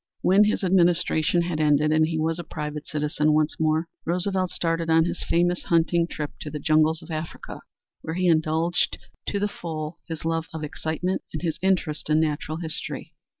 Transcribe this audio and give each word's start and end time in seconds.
When 0.21 0.45
his 0.45 0.63
administration 0.63 1.43
had 1.43 1.59
ended 1.59 1.91
and 1.91 2.07
he 2.07 2.17
was 2.17 2.39
a 2.39 2.43
private 2.43 2.87
citizen 2.87 3.33
once 3.33 3.59
more, 3.59 3.85
Roosevelt 4.03 4.49
started 4.49 4.89
on 4.89 5.05
his 5.05 5.23
famous 5.23 5.65
hunting 5.65 6.07
trip 6.07 6.31
to 6.41 6.49
the 6.49 6.57
jungles 6.57 7.03
of 7.03 7.11
Africa, 7.11 7.61
where 8.01 8.15
he 8.15 8.27
indulged 8.27 8.97
to 9.27 9.39
the 9.39 9.47
full 9.47 9.99
his 10.07 10.25
love 10.25 10.47
of 10.55 10.63
excitement 10.63 11.21
and 11.33 11.43
his 11.43 11.59
interest 11.61 12.09
in 12.09 12.19
natural 12.19 12.57
history. 12.57 13.13